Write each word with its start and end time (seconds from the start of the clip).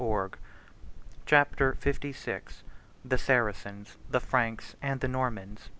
]Chapter 1.27 1.73
LVI: 1.79 2.63
The 3.05 3.19
Saracens, 3.19 3.97
The 4.09 4.19
Franks 4.19 4.75
And 4.81 4.99
The 4.99 5.07
Normans. 5.07 5.69